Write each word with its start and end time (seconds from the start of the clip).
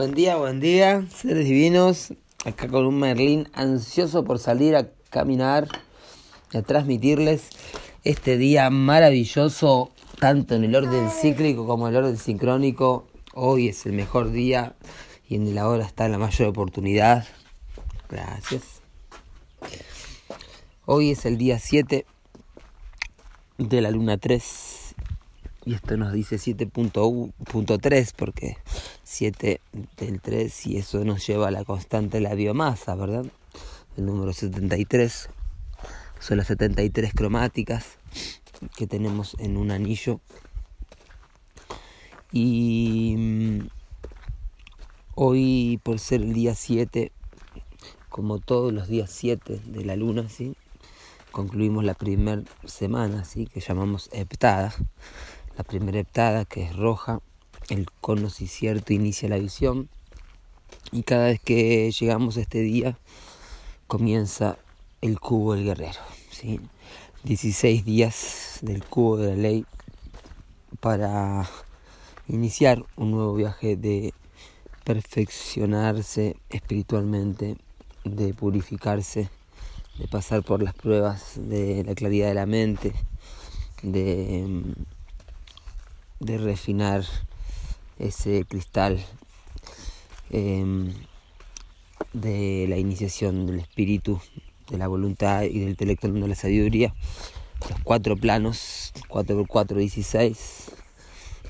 Buen 0.00 0.14
día, 0.14 0.36
buen 0.36 0.60
día, 0.60 1.04
seres 1.14 1.44
divinos. 1.44 2.14
Acá 2.46 2.68
con 2.68 2.86
un 2.86 2.98
Merlín 2.98 3.50
ansioso 3.52 4.24
por 4.24 4.38
salir 4.38 4.74
a 4.74 4.88
caminar 5.10 5.68
y 6.50 6.56
a 6.56 6.62
transmitirles 6.62 7.50
este 8.02 8.38
día 8.38 8.70
maravilloso, 8.70 9.90
tanto 10.18 10.54
en 10.54 10.64
el 10.64 10.74
orden 10.74 11.10
cíclico 11.10 11.66
como 11.66 11.86
en 11.86 11.94
el 11.94 12.04
orden 12.04 12.16
sincrónico. 12.16 13.08
Hoy 13.34 13.68
es 13.68 13.84
el 13.84 13.92
mejor 13.92 14.30
día 14.30 14.74
y 15.28 15.34
en 15.34 15.54
la 15.54 15.68
hora 15.68 15.84
está 15.84 16.08
la 16.08 16.16
mayor 16.16 16.48
oportunidad. 16.48 17.26
Gracias. 18.08 18.80
Hoy 20.86 21.10
es 21.10 21.26
el 21.26 21.36
día 21.36 21.58
7 21.58 22.06
de 23.58 23.80
la 23.82 23.90
luna 23.90 24.16
3 24.16 24.94
y 25.66 25.74
esto 25.74 25.98
nos 25.98 26.14
dice 26.14 26.36
7.3 26.36 28.12
porque 28.16 28.56
7 29.10 29.60
del 29.96 30.20
3 30.20 30.66
y 30.68 30.76
eso 30.76 31.04
nos 31.04 31.26
lleva 31.26 31.48
a 31.48 31.50
la 31.50 31.64
constante 31.64 32.18
de 32.18 32.22
la 32.22 32.34
biomasa, 32.34 32.94
¿verdad? 32.94 33.26
El 33.96 34.06
número 34.06 34.32
73 34.32 35.28
son 36.20 36.38
las 36.38 36.46
73 36.46 37.12
cromáticas 37.12 37.98
que 38.76 38.86
tenemos 38.86 39.34
en 39.40 39.56
un 39.56 39.72
anillo 39.72 40.20
y 42.30 43.16
mm, 43.18 43.68
hoy 45.16 45.80
por 45.82 45.98
ser 45.98 46.20
el 46.20 46.32
día 46.32 46.54
7 46.54 47.10
como 48.10 48.38
todos 48.38 48.72
los 48.72 48.86
días 48.86 49.10
7 49.10 49.60
de 49.66 49.84
la 49.84 49.96
luna, 49.96 50.28
¿sí? 50.28 50.54
concluimos 51.32 51.82
la 51.82 51.94
primera 51.94 52.44
semana, 52.64 53.24
¿sí? 53.24 53.46
que 53.46 53.58
llamamos 53.58 54.08
heptada 54.12 54.72
la 55.58 55.64
primera 55.64 55.98
heptada 55.98 56.44
que 56.44 56.62
es 56.62 56.76
roja, 56.76 57.20
el 57.70 57.88
cono 58.00 58.28
inicia 58.88 59.28
la 59.28 59.38
visión 59.38 59.88
y 60.92 61.02
cada 61.04 61.26
vez 61.26 61.40
que 61.40 61.90
llegamos 61.92 62.36
a 62.36 62.40
este 62.40 62.60
día 62.60 62.98
comienza 63.86 64.58
el 65.00 65.18
cubo 65.20 65.54
del 65.54 65.64
guerrero. 65.64 66.00
¿sí? 66.30 66.60
16 67.24 67.84
días 67.84 68.58
del 68.62 68.84
cubo 68.84 69.16
de 69.16 69.36
la 69.36 69.42
ley 69.42 69.66
para 70.80 71.48
iniciar 72.28 72.84
un 72.96 73.12
nuevo 73.12 73.34
viaje 73.34 73.76
de 73.76 74.14
perfeccionarse 74.84 76.36
espiritualmente, 76.48 77.56
de 78.04 78.34
purificarse, 78.34 79.28
de 79.98 80.08
pasar 80.08 80.42
por 80.42 80.62
las 80.62 80.74
pruebas 80.74 81.34
de 81.36 81.84
la 81.84 81.94
claridad 81.94 82.28
de 82.28 82.34
la 82.34 82.46
mente, 82.46 82.92
de 83.82 84.64
de 86.20 86.36
refinar 86.36 87.02
ese 88.00 88.44
cristal 88.44 88.98
em, 90.30 90.92
de 92.12 92.66
la 92.68 92.78
iniciación 92.78 93.46
del 93.46 93.60
espíritu, 93.60 94.20
de 94.70 94.78
la 94.78 94.88
voluntad 94.88 95.42
y 95.42 95.60
del 95.60 95.70
intelecto 95.70 96.08
de 96.08 96.28
la 96.28 96.34
sabiduría. 96.34 96.94
Los 97.68 97.78
cuatro 97.84 98.16
planos, 98.16 98.92
4x4, 99.08 99.74
16, 99.76 100.72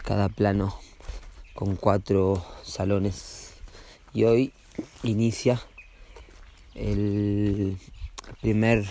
cada 0.05 0.29
plano 0.29 0.77
con 1.55 1.77
cuatro 1.77 2.45
salones. 2.65 3.53
Y 4.13 4.25
hoy 4.25 4.53
inicia 5.05 5.63
el 6.75 7.79
primer 8.41 8.85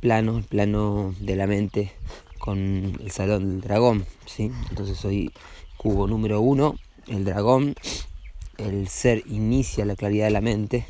plano, 0.00 0.38
el 0.38 0.44
plano 0.44 1.14
de 1.20 1.36
la 1.36 1.46
mente 1.46 1.92
con 2.38 2.98
el 3.00 3.10
salón 3.10 3.50
del 3.50 3.60
dragón, 3.60 4.06
¿sí? 4.26 4.50
Entonces 4.70 5.04
hoy 5.04 5.32
cubo 5.82 6.06
número 6.06 6.40
uno, 6.40 6.76
el 7.08 7.24
dragón, 7.24 7.74
el 8.56 8.86
ser 8.86 9.24
inicia 9.26 9.84
la 9.84 9.96
claridad 9.96 10.26
de 10.26 10.30
la 10.30 10.40
mente 10.40 10.86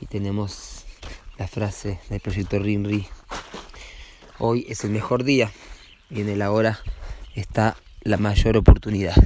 y 0.00 0.06
tenemos 0.06 0.86
la 1.36 1.46
frase 1.46 2.00
del 2.08 2.20
proyecto 2.20 2.58
Rinri, 2.58 3.06
hoy 4.38 4.64
es 4.70 4.84
el 4.84 4.90
mejor 4.90 5.22
día 5.22 5.52
y 6.08 6.22
en 6.22 6.30
el 6.30 6.40
ahora 6.40 6.80
está 7.34 7.76
la 8.00 8.16
mayor 8.16 8.56
oportunidad. 8.56 9.16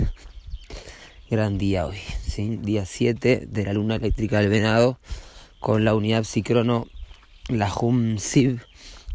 Gran 1.30 1.56
día 1.56 1.86
hoy, 1.86 2.00
día 2.36 2.84
7 2.84 3.46
de 3.46 3.64
la 3.64 3.74
luna 3.74 3.94
eléctrica 3.94 4.40
del 4.40 4.48
venado 4.48 4.98
con 5.60 5.84
la 5.84 5.94
unidad 5.94 6.24
psicrono, 6.24 6.88
la 7.48 7.72
Hum 7.72 8.18
Sib, 8.18 8.60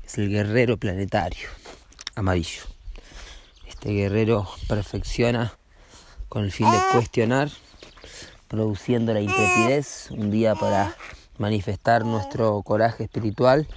es 0.05 0.17
el 0.17 0.29
guerrero 0.29 0.77
planetario 0.77 1.49
amarillo. 2.15 2.78
Este 3.79 3.93
guerrero 3.93 4.45
perfecciona 4.67 5.53
con 6.27 6.43
el 6.43 6.51
fin 6.51 6.69
de 6.69 6.77
cuestionar, 6.91 7.49
produciendo 8.49 9.13
la 9.13 9.21
intrepidez, 9.21 10.11
un 10.11 10.29
día 10.31 10.53
para 10.53 10.97
manifestar 11.37 12.03
nuestro 12.03 12.61
coraje 12.61 13.05
espiritual 13.05 13.69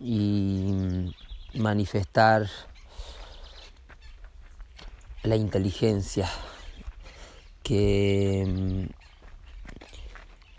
y 0.00 1.14
manifestar 1.54 2.48
la 5.22 5.36
inteligencia 5.36 6.28
que 7.62 8.46
mm, 8.48 8.86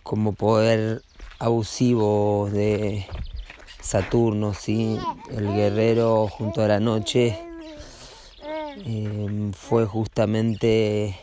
como 0.01 0.31
poder 0.31 1.01
abusivo 1.39 2.47
de 2.49 3.05
Saturno, 3.81 4.53
¿sí? 4.53 4.97
el 5.29 5.53
guerrero 5.53 6.29
junto 6.29 6.63
a 6.63 6.69
la 6.69 6.79
noche, 6.79 7.48
em, 8.85 9.53
fue 9.53 9.85
justamente 9.85 11.15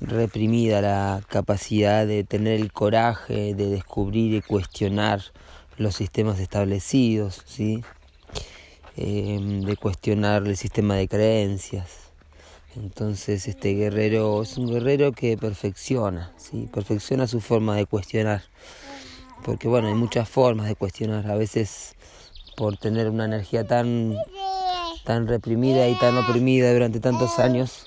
reprimida 0.00 0.80
la 0.80 1.22
capacidad 1.28 2.06
de 2.06 2.24
tener 2.24 2.60
el 2.60 2.72
coraje 2.72 3.54
de 3.54 3.70
descubrir 3.70 4.34
y 4.34 4.42
cuestionar 4.42 5.22
los 5.78 5.96
sistemas 5.96 6.38
establecidos, 6.38 7.42
¿sí? 7.46 7.82
Em, 8.96 9.62
de 9.62 9.76
cuestionar 9.76 10.46
el 10.46 10.56
sistema 10.56 10.96
de 10.96 11.08
creencias. 11.08 12.10
Entonces 12.76 13.48
este 13.48 13.74
guerrero 13.74 14.42
es 14.42 14.58
un 14.58 14.68
guerrero 14.68 15.12
que 15.12 15.36
perfecciona, 15.38 16.32
¿sí? 16.36 16.68
perfecciona 16.72 17.26
su 17.26 17.40
forma 17.40 17.74
de 17.76 17.86
cuestionar 17.86 18.42
porque 19.46 19.68
bueno, 19.68 19.86
hay 19.86 19.94
muchas 19.94 20.28
formas 20.28 20.66
de 20.66 20.74
cuestionar, 20.74 21.30
a 21.30 21.36
veces 21.36 21.94
por 22.56 22.76
tener 22.76 23.08
una 23.08 23.26
energía 23.26 23.64
tan, 23.64 24.16
tan 25.06 25.28
reprimida 25.28 25.88
y 25.88 25.94
tan 25.94 26.18
oprimida 26.18 26.72
durante 26.72 26.98
tantos 26.98 27.38
años, 27.38 27.86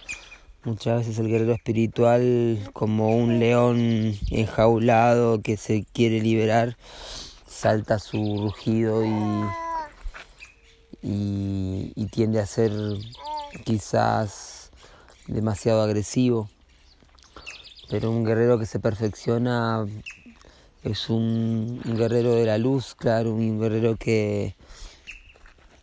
muchas 0.63 0.99
veces 0.99 1.19
el 1.19 1.27
guerrero 1.27 1.51
espiritual 1.51 2.57
como 2.71 3.15
un 3.15 3.39
león 3.39 4.15
enjaulado 4.31 5.41
que 5.41 5.57
se 5.57 5.85
quiere 5.91 6.21
liberar, 6.21 6.77
salta 7.45 7.99
su 7.99 8.39
rugido 8.41 9.03
y, 9.05 9.11
y, 11.01 12.05
tiende 12.05 12.39
a 12.39 12.45
ser 12.45 12.71
quizás 13.65 14.71
demasiado 15.27 15.81
agresivo. 15.81 16.49
Pero 17.89 18.11
un 18.11 18.23
guerrero 18.23 18.57
que 18.59 18.65
se 18.65 18.79
perfecciona 18.79 19.85
es 20.83 21.09
un, 21.09 21.81
guerrero 21.83 22.33
de 22.33 22.45
la 22.45 22.57
luz, 22.57 22.95
claro, 22.95 23.33
un 23.33 23.59
guerrero 23.59 23.97
que, 23.97 24.55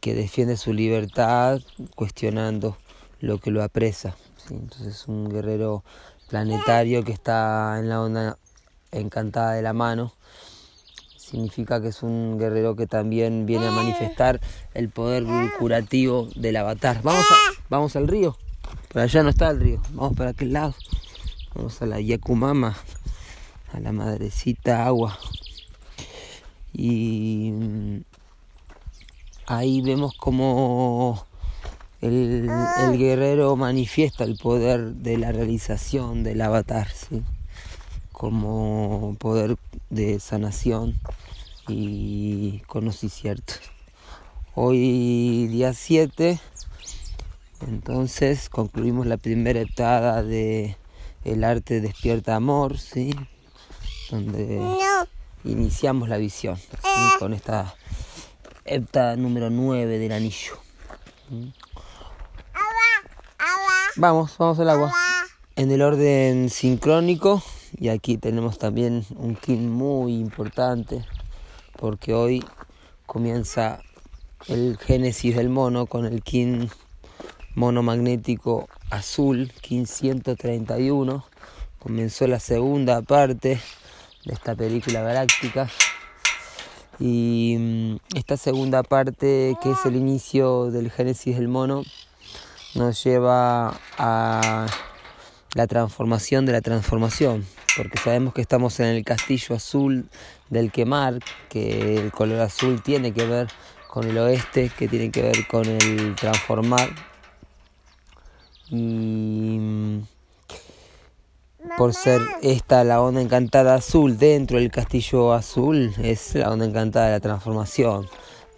que 0.06 0.14
defiende 0.14 0.56
su 0.56 0.72
libertad 0.72 1.60
cuestionando 1.96 2.76
lo 3.18 3.38
que 3.38 3.50
lo 3.50 3.64
apresa. 3.64 4.14
Entonces 4.50 4.86
es 4.86 5.08
un 5.08 5.28
guerrero 5.28 5.82
planetario 6.28 7.02
que 7.02 7.10
está 7.10 7.76
en 7.80 7.88
la 7.88 8.00
onda 8.00 8.38
encantada 8.92 9.54
de 9.54 9.62
la 9.62 9.72
mano. 9.72 10.14
Significa 11.16 11.82
que 11.82 11.88
es 11.88 12.04
un 12.04 12.38
guerrero 12.38 12.76
que 12.76 12.86
también 12.86 13.46
viene 13.46 13.66
a 13.66 13.72
manifestar 13.72 14.40
el 14.74 14.90
poder 14.90 15.24
curativo 15.58 16.28
del 16.36 16.54
avatar. 16.54 17.02
Vamos, 17.02 17.26
vamos 17.68 17.96
al 17.96 18.06
río. 18.06 18.38
Por 18.92 19.02
allá 19.02 19.24
no 19.24 19.30
está 19.30 19.50
el 19.50 19.58
río. 19.58 19.82
Vamos 19.90 20.16
para 20.16 20.30
aquel 20.30 20.52
lado. 20.52 20.76
Vamos 21.52 21.82
a 21.82 21.86
la 21.86 22.00
Yakumama 22.00 22.76
a 23.72 23.80
la 23.80 23.90
madrecita 23.90 24.86
agua. 24.86 25.18
Y 26.72 27.50
mm, 27.50 28.15
ahí 29.46 29.80
vemos 29.80 30.14
como 30.14 31.24
el, 32.00 32.48
guerrero 32.98 33.56
manifiesta 33.56 34.24
el 34.24 34.36
poder 34.36 34.94
de 34.94 35.18
la 35.18 35.32
realización 35.32 36.22
del 36.22 36.40
avatar, 36.42 36.88
como 38.12 39.16
poder 39.18 39.56
de 39.90 40.20
sanación 40.20 41.00
y 41.68 42.60
conocimiento. 42.66 43.54
Hoy 44.54 45.48
día 45.48 45.74
7, 45.74 46.40
entonces 47.66 48.48
concluimos 48.48 49.06
la 49.06 49.16
primera 49.16 49.60
etapa 49.60 50.22
de 50.22 50.76
el 51.24 51.44
arte 51.44 51.80
despierta 51.80 52.36
amor, 52.36 52.78
¿sí? 52.78 53.14
donde 54.10 54.60
iniciamos 55.44 56.08
la 56.08 56.16
visión 56.16 56.58
con 57.18 57.34
esta 57.34 57.74
hepta 58.66 59.16
número 59.16 59.50
9 59.50 59.98
del 59.98 60.12
anillo. 60.12 60.58
Vamos, 63.96 64.36
vamos 64.38 64.58
al 64.58 64.70
agua. 64.70 64.92
En 65.56 65.70
el 65.70 65.80
orden 65.80 66.50
sincrónico, 66.50 67.42
y 67.78 67.88
aquí 67.88 68.18
tenemos 68.18 68.58
también 68.58 69.06
un 69.16 69.36
kin 69.36 69.70
muy 69.70 70.14
importante, 70.14 71.04
porque 71.78 72.12
hoy 72.12 72.44
comienza 73.06 73.80
el 74.48 74.76
génesis 74.78 75.34
del 75.34 75.48
mono 75.48 75.86
con 75.86 76.04
el 76.04 76.22
kin 76.22 76.70
monomagnético 77.54 78.68
azul, 78.90 79.50
kin 79.62 79.86
131. 79.86 81.24
Comenzó 81.78 82.26
la 82.26 82.38
segunda 82.38 83.00
parte 83.02 83.60
de 84.24 84.32
esta 84.32 84.54
película 84.54 85.02
galáctica. 85.02 85.70
Y 86.98 87.56
mm, 87.58 87.96
esta 88.14 88.36
segunda 88.36 88.82
parte, 88.82 89.56
que 89.62 89.70
es 89.70 89.84
el 89.84 89.96
inicio 89.96 90.70
del 90.70 90.90
génesis 90.90 91.36
del 91.36 91.48
mono, 91.48 91.82
nos 92.74 93.02
lleva 93.04 93.78
a 93.98 94.66
la 95.54 95.66
transformación 95.66 96.46
de 96.46 96.52
la 96.52 96.60
transformación, 96.60 97.46
porque 97.76 97.98
sabemos 97.98 98.34
que 98.34 98.42
estamos 98.42 98.78
en 98.80 98.86
el 98.86 99.04
castillo 99.04 99.56
azul 99.56 100.08
del 100.50 100.70
quemar, 100.70 101.20
que 101.48 101.96
el 101.96 102.12
color 102.12 102.40
azul 102.40 102.82
tiene 102.82 103.12
que 103.12 103.26
ver 103.26 103.48
con 103.88 104.08
el 104.08 104.18
oeste, 104.18 104.70
que 104.76 104.88
tiene 104.88 105.10
que 105.10 105.22
ver 105.22 105.46
con 105.46 105.64
el 105.66 106.14
transformar. 106.16 106.90
Y 108.68 109.58
mm, 109.58 110.02
por 111.76 111.94
ser 111.94 112.20
esta 112.42 112.84
la 112.84 113.02
onda 113.02 113.20
encantada 113.20 113.74
azul 113.74 114.18
dentro 114.18 114.58
del 114.58 114.70
castillo 114.70 115.32
azul, 115.32 115.94
es 116.02 116.34
la 116.34 116.50
onda 116.50 116.64
encantada 116.64 117.06
de 117.06 117.12
la 117.12 117.20
transformación, 117.20 118.08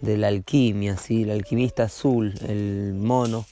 de 0.01 0.17
la 0.17 0.27
alquimia, 0.27 0.97
¿sí? 0.97 1.23
el 1.23 1.31
alquimista 1.31 1.83
azul, 1.83 2.33
el 2.47 2.93
mono 2.93 3.45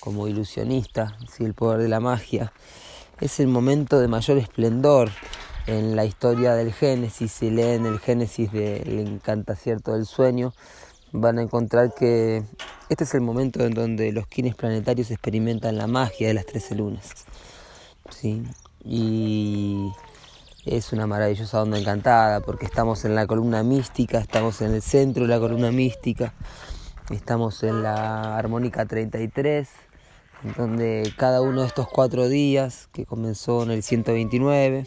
como 0.00 0.28
ilusionista, 0.28 1.16
¿sí? 1.32 1.44
el 1.44 1.54
poder 1.54 1.80
de 1.80 1.88
la 1.88 2.00
magia. 2.00 2.52
Es 3.20 3.40
el 3.40 3.46
momento 3.46 4.00
de 4.00 4.08
mayor 4.08 4.38
esplendor 4.38 5.10
en 5.66 5.96
la 5.96 6.04
historia 6.04 6.54
del 6.54 6.72
Génesis. 6.72 7.32
Si 7.32 7.50
leen 7.50 7.86
el 7.86 8.00
Génesis 8.00 8.52
del 8.52 8.98
Encantacierto 8.98 9.92
del 9.92 10.04
Sueño, 10.04 10.52
van 11.12 11.38
a 11.38 11.42
encontrar 11.42 11.94
que 11.94 12.42
este 12.88 13.04
es 13.04 13.14
el 13.14 13.20
momento 13.20 13.64
en 13.64 13.72
donde 13.72 14.12
los 14.12 14.26
kines 14.26 14.54
planetarios 14.54 15.10
experimentan 15.10 15.78
la 15.78 15.86
magia 15.86 16.28
de 16.28 16.34
las 16.34 16.44
trece 16.44 16.74
lunas. 16.74 17.24
¿sí? 18.10 18.42
Y 18.84 19.90
es 20.64 20.92
una 20.92 21.06
maravillosa 21.06 21.62
onda 21.62 21.78
encantada 21.78 22.40
porque 22.40 22.66
estamos 22.66 23.04
en 23.04 23.14
la 23.14 23.26
columna 23.26 23.62
mística, 23.62 24.18
estamos 24.18 24.60
en 24.60 24.74
el 24.74 24.82
centro 24.82 25.24
de 25.24 25.28
la 25.28 25.40
columna 25.40 25.70
mística, 25.70 26.34
estamos 27.10 27.62
en 27.62 27.82
la 27.82 28.36
armónica 28.36 28.86
33 28.86 29.68
donde 30.56 31.12
cada 31.16 31.40
uno 31.40 31.62
de 31.62 31.68
estos 31.68 31.88
cuatro 31.88 32.28
días, 32.28 32.88
que 32.92 33.06
comenzó 33.06 33.62
en 33.62 33.70
el 33.70 33.82
129, 33.82 34.86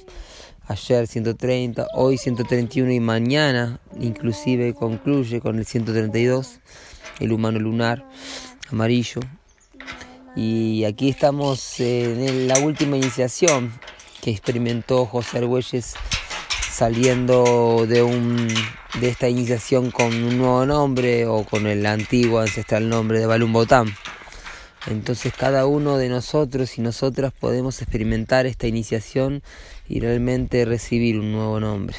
ayer 0.67 1.07
130, 1.07 1.88
hoy 1.95 2.17
131 2.17 2.91
y 2.91 2.99
mañana 2.99 3.79
inclusive 3.99 4.73
concluye 4.73 5.41
con 5.41 5.57
el 5.57 5.65
132, 5.65 6.59
el 7.19 7.31
humano 7.31 7.59
lunar 7.59 8.05
amarillo. 8.69 9.21
Y 10.35 10.83
aquí 10.83 11.09
estamos 11.09 11.79
en 11.79 12.47
la 12.47 12.59
última 12.59 12.95
iniciación 12.95 13.71
que 14.21 14.31
experimentó 14.31 15.05
José 15.05 15.39
Argüelles 15.39 15.95
saliendo 16.71 17.87
de, 17.87 18.03
un, 18.03 18.47
de 18.99 19.09
esta 19.09 19.27
iniciación 19.27 19.89
con 19.89 20.13
un 20.13 20.37
nuevo 20.37 20.65
nombre 20.65 21.25
o 21.25 21.43
con 21.43 21.65
el 21.65 21.85
antiguo 21.85 22.39
ancestral 22.39 22.87
nombre 22.87 23.19
de 23.19 23.25
Balum 23.25 23.51
Botán. 23.51 23.87
Entonces 24.85 25.33
cada 25.33 25.65
uno 25.65 25.97
de 25.97 26.07
nosotros 26.07 26.77
y 26.77 26.81
nosotras 26.81 27.33
podemos 27.33 27.81
experimentar 27.81 28.45
esta 28.45 28.67
iniciación 28.67 29.41
y 29.89 29.99
realmente 29.99 30.65
recibir 30.65 31.19
un 31.19 31.31
nuevo 31.31 31.59
nombre. 31.59 31.97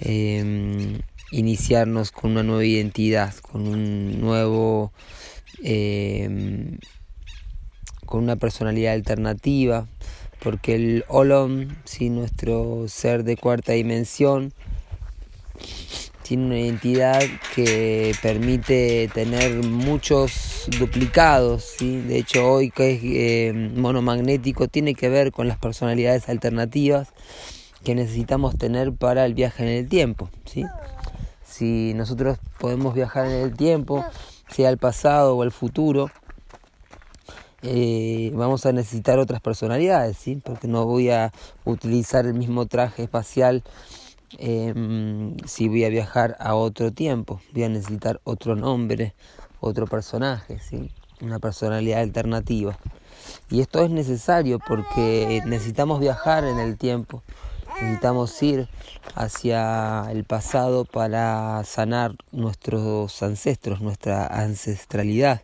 Em, 0.00 0.98
iniciarnos 1.30 2.12
con 2.12 2.32
una 2.32 2.42
nueva 2.42 2.64
identidad, 2.64 3.34
con 3.36 3.68
un 3.68 4.20
nuevo... 4.20 4.92
Em, 5.62 6.78
con 8.06 8.22
una 8.22 8.36
personalidad 8.36 8.94
alternativa, 8.94 9.86
porque 10.46 10.76
el 10.76 11.04
Olom, 11.08 11.74
si 11.86 12.08
nuestro 12.08 12.84
ser 12.86 13.24
de 13.24 13.36
cuarta 13.36 13.72
dimensión, 13.72 14.52
tiene 16.22 16.46
una 16.46 16.60
identidad 16.60 17.20
que 17.52 18.14
permite 18.22 19.10
tener 19.12 19.64
muchos 19.64 20.68
duplicados, 20.78 21.64
¿sí? 21.76 22.00
de 22.00 22.18
hecho 22.18 22.48
hoy 22.48 22.70
que 22.70 22.92
es 22.92 23.00
eh, 23.02 23.72
monomagnético 23.74 24.68
tiene 24.68 24.94
que 24.94 25.08
ver 25.08 25.32
con 25.32 25.48
las 25.48 25.58
personalidades 25.58 26.28
alternativas 26.28 27.08
que 27.82 27.96
necesitamos 27.96 28.56
tener 28.56 28.92
para 28.92 29.26
el 29.26 29.34
viaje 29.34 29.64
en 29.64 29.70
el 29.70 29.88
tiempo. 29.88 30.30
¿sí? 30.44 30.64
Si 31.44 31.92
nosotros 31.94 32.38
podemos 32.60 32.94
viajar 32.94 33.26
en 33.26 33.42
el 33.42 33.56
tiempo, 33.56 34.04
sea 34.48 34.70
el 34.70 34.78
pasado 34.78 35.36
o 35.36 35.42
el 35.42 35.50
futuro, 35.50 36.08
eh, 37.66 38.30
vamos 38.34 38.64
a 38.66 38.72
necesitar 38.72 39.18
otras 39.18 39.40
personalidades, 39.40 40.16
¿sí? 40.16 40.40
porque 40.42 40.68
no 40.68 40.84
voy 40.84 41.10
a 41.10 41.32
utilizar 41.64 42.26
el 42.26 42.34
mismo 42.34 42.66
traje 42.66 43.02
espacial 43.02 43.64
Em, 44.38 45.36
si 45.46 45.68
voy 45.68 45.84
a 45.84 45.88
viajar 45.88 46.36
a 46.40 46.54
otro 46.54 46.92
tiempo, 46.92 47.40
voy 47.52 47.64
a 47.64 47.68
necesitar 47.68 48.20
otro 48.24 48.56
nombre, 48.56 49.14
otro 49.60 49.86
personaje, 49.86 50.58
¿sí? 50.58 50.90
una 51.20 51.38
personalidad 51.38 52.00
alternativa. 52.00 52.76
Y 53.50 53.60
esto 53.60 53.84
es 53.84 53.90
necesario 53.90 54.58
porque 54.58 55.42
necesitamos 55.46 56.00
viajar 56.00 56.44
en 56.44 56.58
el 56.58 56.76
tiempo, 56.76 57.22
necesitamos 57.80 58.42
ir 58.42 58.68
hacia 59.14 60.10
el 60.10 60.24
pasado 60.24 60.84
para 60.84 61.62
sanar 61.64 62.12
nuestros 62.32 63.22
ancestros, 63.22 63.80
nuestra 63.80 64.26
ancestralidad. 64.26 65.42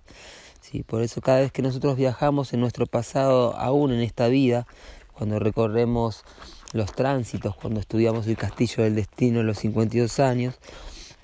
¿Sí? 0.73 0.83
Por 0.83 1.03
eso 1.03 1.21
cada 1.21 1.41
vez 1.41 1.53
que 1.53 1.63
nosotros 1.63 1.97
viajamos 1.97 2.53
en 2.53 2.61
nuestro 2.61 2.87
pasado, 2.87 3.55
aún 3.57 3.93
en 3.93 4.01
esta 4.01 4.29
vida, 4.29 4.67
cuando 5.13 5.39
recorremos 5.39 6.25
los 6.73 6.93
tránsitos, 6.93 7.55
cuando 7.55 7.81
estudiamos 7.81 8.27
el 8.27 8.37
castillo 8.37 8.83
del 8.83 8.97
destino 8.97 9.41
en 9.41 9.47
los 9.47 9.59
52 9.59 10.19
años, 10.21 10.59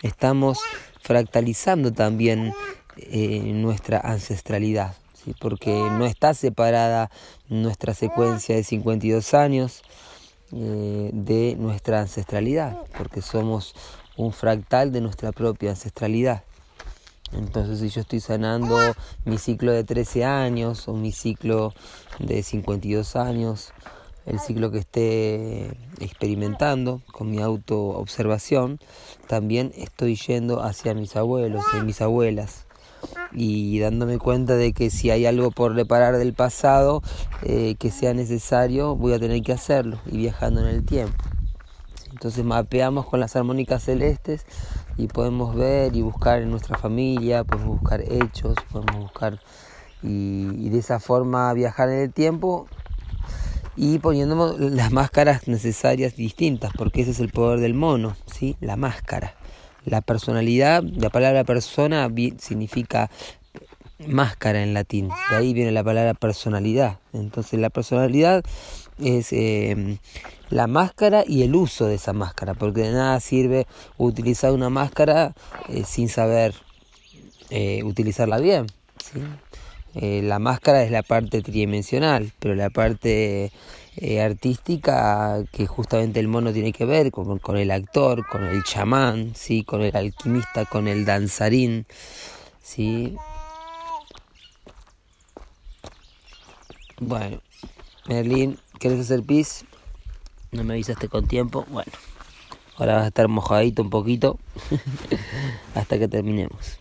estamos 0.02 0.60
fractalizando 1.00 1.92
también 1.92 2.52
eh, 2.96 3.40
nuestra 3.54 3.98
ancestralidad, 3.98 4.94
porque 5.40 5.70
no 5.70 6.04
está 6.06 6.34
separada 6.34 7.10
nuestra 7.48 7.94
secuencia 7.94 8.54
de 8.54 8.64
52 8.64 9.34
años 9.34 9.82
eh, 10.52 11.10
de 11.12 11.56
nuestra 11.58 12.00
ancestralidad, 12.00 12.76
porque 12.96 13.22
somos 13.22 13.74
un 14.16 14.32
fractal 14.32 14.92
de 14.92 15.00
nuestra 15.00 15.32
propia 15.32 15.70
ancestralidad. 15.70 16.44
Entonces, 17.32 17.80
si 17.80 17.88
yo 17.88 18.00
estoy 18.00 18.20
sanando 18.20 18.76
mi 19.24 19.38
ciclo 19.38 19.72
de 19.72 19.84
13 19.84 20.24
años 20.24 20.88
o 20.88 20.94
mi 20.94 21.12
ciclo 21.12 21.74
de 22.18 22.42
52 22.42 23.16
años, 23.16 23.72
el 24.26 24.40
ciclo 24.40 24.70
que 24.70 24.78
esté 24.78 25.68
experimentando 26.00 27.02
con 27.12 27.30
mi 27.30 27.40
autoobservación, 27.40 28.78
también 29.26 29.72
estoy 29.76 30.16
yendo 30.16 30.62
hacia 30.62 30.94
mis 30.94 31.16
abuelos 31.16 31.64
y 31.78 31.84
mis 31.84 32.00
abuelas 32.00 32.66
y 33.32 33.78
dándome 33.78 34.18
cuenta 34.18 34.56
de 34.56 34.72
que 34.72 34.90
si 34.90 35.10
hay 35.10 35.26
algo 35.26 35.50
por 35.50 35.74
reparar 35.74 36.16
del 36.16 36.34
pasado 36.34 37.02
eh, 37.42 37.76
que 37.78 37.90
sea 37.90 38.14
necesario, 38.14 38.96
voy 38.96 39.12
a 39.12 39.18
tener 39.18 39.42
que 39.42 39.52
hacerlo 39.52 40.00
y 40.06 40.16
viajando 40.16 40.60
en 40.60 40.68
el 40.68 40.84
tiempo. 40.84 41.24
Entonces 42.10 42.44
mapeamos 42.44 43.06
con 43.06 43.20
las 43.20 43.36
armónicas 43.36 43.84
celestes 43.84 44.44
y 44.98 45.06
podemos 45.06 45.54
ver 45.54 45.96
y 45.96 46.02
buscar 46.02 46.42
en 46.42 46.50
nuestra 46.50 46.76
familia, 46.76 47.44
podemos 47.44 47.80
buscar 47.80 48.02
hechos, 48.02 48.56
podemos 48.70 49.00
buscar 49.00 49.40
y, 50.02 50.68
de 50.68 50.78
esa 50.78 51.00
forma 51.00 51.52
viajar 51.54 51.88
en 51.88 52.00
el 52.00 52.12
tiempo 52.12 52.66
y 53.76 54.00
poniéndonos 54.00 54.58
las 54.58 54.90
máscaras 54.90 55.46
necesarias 55.46 56.16
distintas, 56.16 56.72
porque 56.76 57.02
ese 57.02 57.12
es 57.12 57.20
el 57.20 57.30
poder 57.30 57.60
del 57.60 57.74
mono, 57.74 58.16
¿sí? 58.26 58.56
La 58.60 58.76
máscara. 58.76 59.34
La 59.84 60.00
personalidad, 60.00 60.82
la 60.82 61.10
palabra 61.10 61.44
persona 61.44 62.10
significa 62.38 63.08
máscara 64.06 64.62
en 64.62 64.74
latín, 64.74 65.08
de 65.30 65.36
ahí 65.36 65.54
viene 65.54 65.70
la 65.70 65.84
palabra 65.84 66.14
personalidad. 66.14 66.98
Entonces 67.12 67.60
la 67.60 67.70
personalidad 67.70 68.44
es 68.98 69.32
em, 69.32 69.98
la 70.50 70.66
máscara 70.66 71.24
y 71.26 71.42
el 71.42 71.54
uso 71.54 71.86
de 71.86 71.96
esa 71.96 72.12
máscara, 72.12 72.54
porque 72.54 72.82
de 72.82 72.92
nada 72.92 73.20
sirve 73.20 73.66
utilizar 73.96 74.52
una 74.52 74.70
máscara 74.70 75.34
eh, 75.68 75.84
sin 75.86 76.08
saber 76.08 76.54
eh, 77.50 77.82
utilizarla 77.82 78.38
bien. 78.38 78.66
¿sí? 79.02 79.20
Eh, 79.94 80.22
la 80.22 80.38
máscara 80.38 80.82
es 80.82 80.90
la 80.90 81.02
parte 81.02 81.42
tridimensional, 81.42 82.32
pero 82.38 82.54
la 82.54 82.70
parte 82.70 83.50
eh, 83.96 84.20
artística 84.20 85.42
que 85.50 85.66
justamente 85.66 86.20
el 86.20 86.28
mono 86.28 86.52
tiene 86.52 86.72
que 86.72 86.84
ver 86.84 87.10
con, 87.10 87.38
con, 87.38 87.56
el 87.56 87.70
actor, 87.70 88.26
con 88.26 88.44
el 88.44 88.62
chamán, 88.62 89.32
¿sí? 89.34 89.64
con 89.64 89.82
el 89.82 89.96
alquimista, 89.96 90.66
con 90.66 90.88
el 90.88 91.04
danzarín. 91.04 91.86
¿sí? 92.62 93.16
Bueno, 97.00 97.40
Merlín, 98.08 98.58
¿quieres 98.78 99.00
hacer 99.00 99.22
pis? 99.22 99.64
No 100.52 100.64
me 100.64 100.74
avisaste 100.74 101.08
con 101.08 101.26
tiempo. 101.26 101.66
Bueno, 101.70 101.92
ahora 102.76 102.94
vas 102.94 103.04
a 103.04 103.08
estar 103.08 103.28
mojadito 103.28 103.82
un 103.82 103.90
poquito 103.90 104.38
hasta 105.74 105.98
que 105.98 106.08
terminemos. 106.08 106.78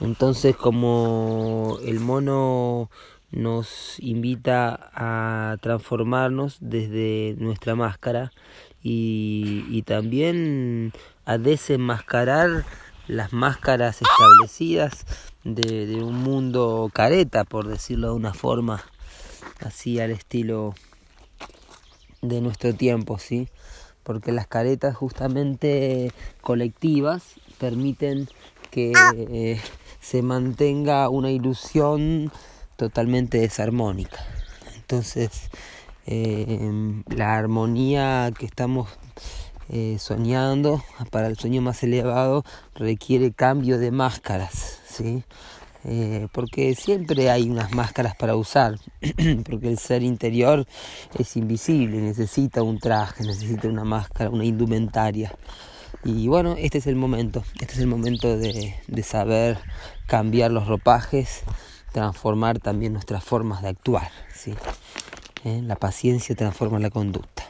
Entonces, 0.00 0.56
como 0.56 1.78
el 1.84 2.00
mono 2.00 2.90
nos 3.30 3.98
invita 4.00 4.90
a 4.94 5.56
transformarnos 5.60 6.58
desde 6.60 7.34
nuestra 7.38 7.74
máscara 7.74 8.32
y, 8.82 9.82
también 9.82 10.92
a 11.24 11.38
desenmascarar 11.38 12.64
las 13.06 13.32
máscaras 13.32 14.00
establecidas 14.02 15.06
de, 15.42 16.02
un 16.02 16.16
mundo 16.22 16.90
careta, 16.92 17.44
por 17.44 17.66
decirlo 17.66 18.08
de 18.08 18.14
una 18.14 18.34
forma 18.34 18.84
así 19.60 20.00
al 20.00 20.10
estilo 20.10 20.74
de 22.22 22.40
nuestro 22.40 22.74
tiempo, 22.74 23.18
¿sí? 23.18 23.48
Porque 24.02 24.32
las 24.32 24.46
caretas 24.46 24.96
justamente 24.96 26.12
colectivas 26.40 27.22
permiten 27.58 28.28
que 28.70 28.92
eh, 29.16 29.60
se 30.00 30.22
mantenga 30.22 31.08
una 31.08 31.30
ilusión 31.30 32.30
totalmente 32.76 33.38
desarmónica. 33.38 34.18
Entonces, 34.76 35.48
eh, 36.06 37.02
la 37.08 37.36
armonía 37.36 38.30
que 38.36 38.44
estamos 38.44 38.88
eh, 39.70 39.96
soñando 39.98 40.82
para 41.10 41.28
el 41.28 41.38
sueño 41.38 41.62
más 41.62 41.82
elevado 41.82 42.44
requiere 42.74 43.32
cambio 43.32 43.78
de 43.78 43.90
máscaras, 43.90 44.80
¿sí? 44.86 45.24
Eh, 45.86 46.28
porque 46.32 46.74
siempre 46.74 47.30
hay 47.30 47.50
unas 47.50 47.72
máscaras 47.72 48.16
para 48.16 48.36
usar, 48.36 48.78
porque 49.48 49.68
el 49.68 49.78
ser 49.78 50.02
interior 50.02 50.66
es 51.18 51.36
invisible, 51.36 51.98
necesita 51.98 52.62
un 52.62 52.78
traje, 52.78 53.22
necesita 53.24 53.68
una 53.68 53.84
máscara, 53.84 54.30
una 54.30 54.44
indumentaria. 54.44 55.34
Y 56.02 56.28
bueno, 56.28 56.54
este 56.58 56.78
es 56.78 56.86
el 56.86 56.96
momento, 56.96 57.44
este 57.60 57.74
es 57.74 57.78
el 57.80 57.86
momento 57.86 58.36
de, 58.36 58.74
de 58.86 59.02
saber 59.02 59.58
cambiar 60.06 60.50
los 60.50 60.66
ropajes, 60.66 61.42
transformar 61.92 62.58
también 62.58 62.92
nuestras 62.94 63.22
formas 63.22 63.62
de 63.62 63.68
actuar. 63.68 64.10
¿sí? 64.34 64.54
¿eh? 65.44 65.60
La 65.62 65.76
paciencia 65.76 66.34
transforma 66.34 66.78
la 66.78 66.90
conducta. 66.90 67.44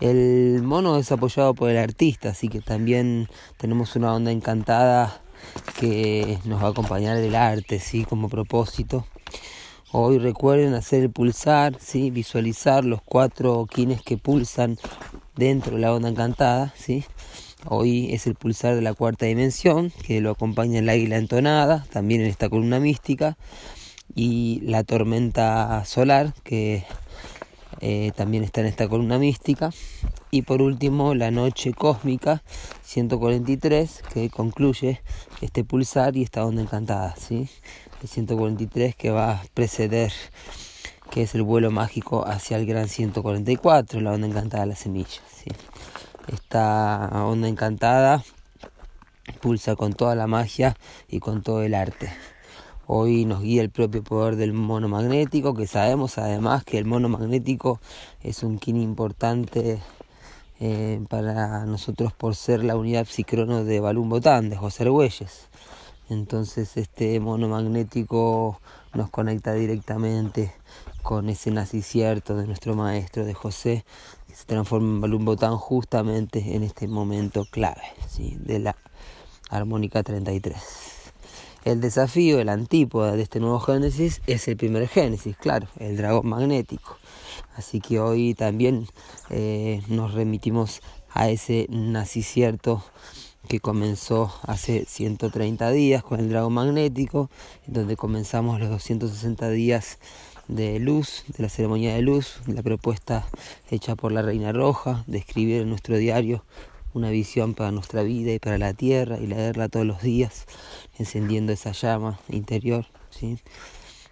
El 0.00 0.62
mono 0.62 0.96
es 0.96 1.12
apoyado 1.12 1.54
por 1.54 1.70
el 1.70 1.76
artista, 1.76 2.30
así 2.30 2.48
que 2.48 2.60
también 2.60 3.28
tenemos 3.56 3.94
una 3.94 4.12
onda 4.14 4.32
encantada 4.32 5.22
que 5.78 6.38
nos 6.44 6.62
va 6.62 6.68
a 6.68 6.70
acompañar 6.70 7.18
del 7.18 7.34
arte, 7.34 7.78
¿sí? 7.78 8.04
como 8.04 8.28
propósito. 8.28 9.06
Hoy 9.92 10.18
recuerden 10.18 10.74
hacer 10.74 11.02
el 11.02 11.10
pulsar, 11.10 11.76
¿sí? 11.80 12.10
visualizar 12.10 12.84
los 12.84 13.02
cuatro 13.02 13.66
quines 13.66 14.02
que 14.02 14.16
pulsan 14.16 14.78
dentro 15.36 15.76
de 15.76 15.82
la 15.82 15.92
onda 15.92 16.08
encantada. 16.08 16.72
¿sí? 16.76 17.04
Hoy 17.66 18.12
es 18.12 18.26
el 18.26 18.34
pulsar 18.34 18.74
de 18.74 18.82
la 18.82 18.94
cuarta 18.94 19.26
dimensión, 19.26 19.92
que 20.04 20.20
lo 20.20 20.30
acompaña 20.30 20.78
el 20.78 20.88
águila 20.88 21.16
entonada, 21.16 21.86
también 21.92 22.22
en 22.22 22.28
esta 22.28 22.48
columna 22.48 22.80
mística 22.80 23.36
y 24.14 24.60
la 24.64 24.84
tormenta 24.84 25.84
solar 25.84 26.34
que 26.42 26.84
eh, 27.80 28.12
también 28.14 28.44
está 28.44 28.60
en 28.60 28.66
esta 28.66 28.88
columna 28.88 29.18
mística 29.18 29.70
y 30.30 30.42
por 30.42 30.62
último 30.62 31.14
la 31.14 31.30
noche 31.30 31.72
cósmica 31.72 32.42
143 32.92 34.02
que 34.12 34.28
concluye 34.28 35.00
este 35.40 35.64
pulsar 35.64 36.14
y 36.14 36.22
esta 36.22 36.44
onda 36.44 36.60
encantada 36.60 37.16
¿sí? 37.16 37.48
el 38.02 38.08
143 38.08 38.94
que 38.94 39.10
va 39.10 39.30
a 39.30 39.42
preceder 39.54 40.12
que 41.10 41.22
es 41.22 41.34
el 41.34 41.42
vuelo 41.42 41.70
mágico 41.70 42.26
hacia 42.26 42.58
el 42.58 42.66
gran 42.66 42.88
144 42.88 44.02
la 44.02 44.12
onda 44.12 44.26
encantada 44.26 44.64
de 44.64 44.68
la 44.68 44.76
semilla 44.76 45.22
¿sí? 45.34 45.50
esta 46.28 47.08
onda 47.24 47.48
encantada 47.48 48.22
pulsa 49.40 49.74
con 49.74 49.94
toda 49.94 50.14
la 50.14 50.26
magia 50.26 50.76
y 51.08 51.18
con 51.18 51.42
todo 51.42 51.62
el 51.62 51.74
arte 51.74 52.12
Hoy 52.86 53.24
nos 53.24 53.40
guía 53.40 53.62
el 53.62 53.70
propio 53.70 54.02
poder 54.02 54.34
del 54.36 54.52
mono 54.52 54.88
magnético, 54.88 55.54
que 55.54 55.68
sabemos 55.68 56.18
además 56.18 56.64
que 56.64 56.78
el 56.78 56.84
mono 56.84 57.08
magnético 57.08 57.80
es 58.22 58.42
un 58.42 58.58
kin 58.58 58.76
importante 58.76 59.80
eh, 60.60 61.00
para 61.08 61.64
nosotros 61.66 62.12
por 62.12 62.36
ser 62.36 62.64
la 62.64 62.76
unidad 62.76 63.06
psicrono 63.06 63.64
de 63.64 63.80
Balún 63.80 64.08
Botán, 64.08 64.50
de 64.50 64.56
José 64.56 64.84
Argüelles. 64.84 65.48
Entonces 66.08 66.76
este 66.76 67.18
mono 67.20 67.48
magnético 67.48 68.60
nos 68.94 69.10
conecta 69.10 69.54
directamente 69.54 70.52
con 71.02 71.28
ese 71.28 71.50
nacicierto 71.50 72.36
de 72.36 72.46
nuestro 72.46 72.74
maestro 72.74 73.24
de 73.24 73.34
José, 73.34 73.84
que 74.28 74.34
se 74.34 74.44
transforma 74.44 74.88
en 74.88 75.00
Balún 75.00 75.24
Botán 75.24 75.56
justamente 75.56 76.54
en 76.54 76.62
este 76.62 76.86
momento 76.86 77.44
clave 77.50 77.82
¿sí? 78.08 78.36
de 78.40 78.58
la 78.58 78.76
armónica 79.50 80.02
33. 80.02 81.02
El 81.64 81.80
desafío, 81.80 82.40
el 82.40 82.48
antípoda 82.48 83.12
de 83.12 83.22
este 83.22 83.38
nuevo 83.38 83.60
Génesis 83.60 84.20
es 84.26 84.48
el 84.48 84.56
primer 84.56 84.88
Génesis, 84.88 85.36
claro, 85.36 85.68
el 85.78 85.96
dragón 85.96 86.28
magnético. 86.28 86.98
Así 87.56 87.80
que 87.80 88.00
hoy 88.00 88.34
también 88.34 88.86
eh, 89.30 89.82
nos 89.88 90.14
remitimos 90.14 90.80
a 91.10 91.28
ese 91.28 91.66
nacicierto 91.68 92.82
que 93.48 93.60
comenzó 93.60 94.32
hace 94.42 94.84
130 94.86 95.70
días 95.70 96.02
con 96.02 96.20
el 96.20 96.28
dragón 96.28 96.54
magnético, 96.54 97.30
donde 97.66 97.96
comenzamos 97.96 98.60
los 98.60 98.70
260 98.70 99.50
días 99.50 99.98
de 100.48 100.78
luz, 100.78 101.24
de 101.28 101.42
la 101.42 101.48
ceremonia 101.48 101.94
de 101.94 102.02
luz, 102.02 102.40
la 102.46 102.62
propuesta 102.62 103.26
hecha 103.70 103.96
por 103.96 104.12
la 104.12 104.22
Reina 104.22 104.52
Roja 104.52 105.04
de 105.06 105.18
escribir 105.18 105.62
en 105.62 105.68
nuestro 105.68 105.96
diario 105.96 106.44
una 106.94 107.10
visión 107.10 107.54
para 107.54 107.70
nuestra 107.70 108.02
vida 108.02 108.32
y 108.32 108.38
para 108.38 108.58
la 108.58 108.74
tierra 108.74 109.18
y 109.18 109.26
leerla 109.26 109.68
todos 109.68 109.86
los 109.86 110.02
días, 110.02 110.46
encendiendo 110.98 111.52
esa 111.52 111.72
llama 111.72 112.18
interior. 112.28 112.86
¿sí? 113.10 113.38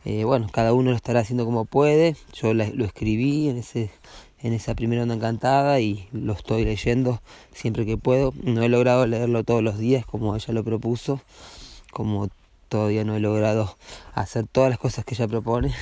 Eh, 0.04 0.24
bueno, 0.24 0.48
cada 0.50 0.72
uno 0.72 0.90
lo 0.90 0.96
estará 0.96 1.20
haciendo 1.20 1.44
como 1.44 1.64
puede. 1.64 2.16
Yo 2.34 2.54
lo 2.54 2.84
escribí 2.84 3.48
en, 3.48 3.58
ese, 3.58 3.90
en 4.40 4.52
esa 4.52 4.74
primera 4.74 5.02
onda 5.02 5.14
encantada 5.14 5.80
y 5.80 6.08
lo 6.12 6.32
estoy 6.32 6.64
leyendo 6.64 7.20
siempre 7.52 7.84
que 7.86 7.96
puedo. 7.96 8.32
No 8.42 8.62
he 8.62 8.68
logrado 8.68 9.06
leerlo 9.06 9.44
todos 9.44 9.62
los 9.62 9.78
días 9.78 10.06
como 10.06 10.34
ella 10.34 10.54
lo 10.54 10.64
propuso, 10.64 11.20
como 11.92 12.28
todavía 12.68 13.04
no 13.04 13.16
he 13.16 13.20
logrado 13.20 13.76
hacer 14.14 14.46
todas 14.46 14.70
las 14.70 14.78
cosas 14.78 15.04
que 15.04 15.14
ella 15.14 15.26
propone, 15.28 15.74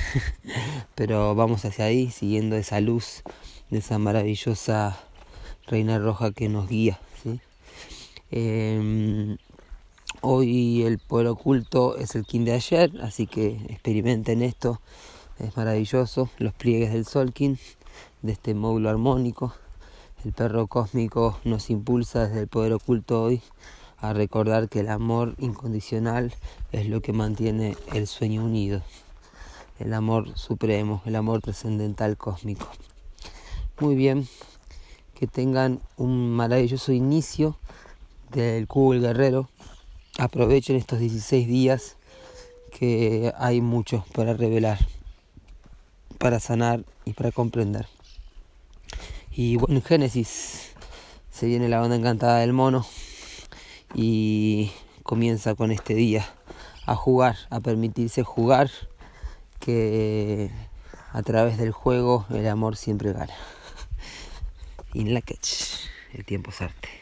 pero 0.95 1.35
vamos 1.35 1.65
hacia 1.65 1.85
ahí, 1.85 2.11
siguiendo 2.11 2.57
esa 2.57 2.81
luz 2.81 3.23
de 3.71 3.79
esa 3.79 3.99
maravillosa 3.99 4.99
Reina 5.67 5.99
Roja 5.99 6.33
que 6.33 6.49
nos 6.49 6.69
guía. 6.69 6.99
Em, 8.31 9.39
hoy 10.21 10.83
el 10.83 10.99
poder 10.99 11.29
oculto 11.29 11.97
es 11.97 12.15
el 12.15 12.25
king 12.25 12.45
de 12.45 12.53
ayer, 12.53 12.93
así 13.03 13.27
que 13.27 13.61
experimenten 13.69 14.43
esto, 14.43 14.81
es 15.39 15.57
maravilloso. 15.57 16.29
Los 16.39 16.55
pliegues 16.55 16.93
del 16.93 17.07
Solkin, 17.07 17.59
de 18.23 18.33
este 18.33 18.55
módulo 18.55 18.91
armónico. 18.91 19.55
El 20.25 20.33
perro 20.33 20.67
cósmico 20.67 21.39
nos 21.45 21.71
impulsa 21.71 22.27
desde 22.27 22.41
el 22.41 22.49
poder 22.49 22.73
oculto 22.73 23.23
hoy 23.23 23.41
a 23.99 24.13
recordar 24.13 24.69
que 24.69 24.81
el 24.81 24.89
amor 24.89 25.35
incondicional 25.39 26.35
es 26.73 26.89
lo 26.89 27.01
que 27.01 27.13
mantiene 27.13 27.77
el 27.93 28.07
sueño 28.07 28.45
unido, 28.45 28.83
el 29.79 29.95
amor 29.95 30.37
supremo, 30.37 31.03
el 31.05 31.17
amor 31.17 31.41
trascendental 31.41 32.17
cósmico. 32.17 32.67
Muy 33.81 33.95
bien, 33.95 34.29
que 35.15 35.27
tengan 35.27 35.81
un 35.97 36.33
maravilloso 36.33 36.93
inicio 36.93 37.57
del 38.31 38.67
cubo 38.67 38.95
el 38.95 39.01
guerrero. 39.01 39.49
Aprovechen 40.21 40.75
estos 40.75 40.99
16 40.99 41.47
días 41.47 41.97
que 42.77 43.33
hay 43.39 43.61
mucho 43.61 44.05
para 44.15 44.35
revelar, 44.35 44.79
para 46.19 46.41
sanar 46.41 46.85
y 47.05 47.13
para 47.13 47.31
comprender. 47.31 47.87
Y 49.31 49.55
bueno, 49.55 49.77
en 49.77 49.83
Génesis 49.85 50.73
se 51.31 51.47
viene 51.47 51.69
la 51.69 51.81
onda 51.81 51.95
encantada 51.95 52.41
del 52.41 52.53
mono 52.53 52.85
y 53.95 54.73
comienza 55.05 55.55
con 55.55 55.71
este 55.71 55.95
día 55.95 56.29
a 56.85 56.97
jugar, 56.97 57.37
a 57.51 57.61
permitirse 57.61 58.25
jugar, 58.25 58.73
que 59.61 60.51
a 61.13 61.23
través 61.23 61.59
del 61.59 61.71
juego 61.71 62.27
el 62.31 62.49
amor 62.49 62.77
siempre 62.77 63.13
gana. 63.13 63.35
In 64.95 65.15
la 65.15 65.23
catch, 65.23 65.87
el 66.13 66.25
tiempo 66.25 66.51
es 66.51 66.61
arte. 66.61 66.98